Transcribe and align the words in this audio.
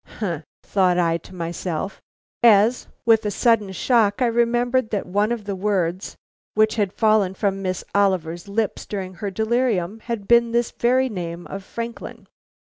"Humph!" 0.17 0.43
thought 0.63 0.97
I 0.97 1.17
to 1.19 1.35
myself, 1.35 2.01
as 2.41 2.87
with 3.05 3.23
a 3.23 3.29
sudden 3.29 3.71
shock 3.71 4.19
I 4.19 4.25
remembered 4.25 4.89
that 4.89 5.05
one 5.05 5.31
of 5.31 5.43
the 5.43 5.55
words 5.55 6.15
which 6.55 6.73
had 6.73 6.91
fallen 6.91 7.35
from 7.35 7.61
Miss 7.61 7.83
Oliver's 7.93 8.47
lips 8.47 8.87
during 8.87 9.13
her 9.13 9.29
delirium 9.29 9.99
had 9.99 10.27
been 10.27 10.53
this 10.53 10.71
very 10.71 11.07
name 11.07 11.45
of 11.45 11.63
Franklin. 11.63 12.25